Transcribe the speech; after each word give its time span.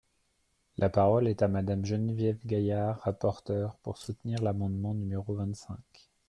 La 0.79 0.89
parole 0.89 1.27
est 1.27 1.43
à 1.43 1.47
Madame 1.47 1.85
Geneviève 1.85 2.43
Gaillard, 2.47 2.97
rapporteure, 3.01 3.75
pour 3.83 3.99
soutenir 3.99 4.41
l’amendement 4.41 4.95
numéro 4.95 5.35
vingt-cinq. 5.35 6.09